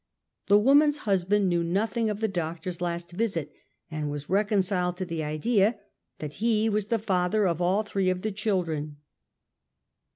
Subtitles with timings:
[0.47, 3.53] The woman's husband knew nothing; of the doctor's last visit,
[3.91, 5.77] and was reconciled to the idea
[6.17, 8.97] that he was the \ father of all three of the children.